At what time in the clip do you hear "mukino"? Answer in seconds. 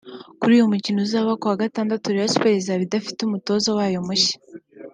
0.71-0.99